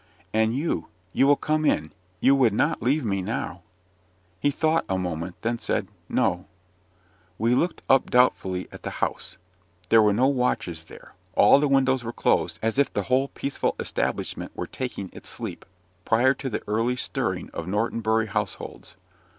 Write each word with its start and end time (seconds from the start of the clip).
"And 0.33 0.55
you. 0.55 0.87
You 1.13 1.27
will 1.27 1.35
come 1.35 1.63
in 1.63 1.91
you 2.21 2.33
would 2.33 2.53
not 2.55 2.81
leave 2.81 3.05
me 3.05 3.21
now?" 3.21 3.61
He 4.39 4.49
thought 4.49 4.83
a 4.89 4.97
moment 4.97 5.39
then 5.43 5.59
said, 5.59 5.87
"No!" 6.09 6.47
We 7.37 7.53
looked 7.53 7.83
up 7.87 8.09
doubtfully 8.09 8.67
at 8.71 8.81
the 8.81 8.89
house; 9.05 9.37
there 9.89 10.01
were 10.01 10.11
no 10.11 10.25
watchers 10.27 10.85
there. 10.85 11.13
All 11.35 11.59
the 11.59 11.67
windows 11.67 12.03
were 12.03 12.11
closed, 12.11 12.57
as 12.63 12.79
if 12.79 12.91
the 12.91 13.03
whole 13.03 13.27
peaceful 13.27 13.75
establishment 13.79 14.55
were 14.57 14.65
taking 14.65 15.11
its 15.13 15.29
sleep, 15.29 15.65
prior 16.03 16.33
to 16.33 16.49
the 16.49 16.63
early 16.67 16.95
stirring 16.95 17.51
of 17.51 17.67
Norton 17.67 17.99
Bury 18.01 18.25
households. 18.25 18.95